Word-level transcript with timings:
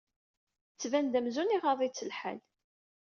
Tettban-d 0.71 1.17
amzun 1.19 1.55
iɣaḍ-itt 1.55 2.05
lḥal. 2.09 2.39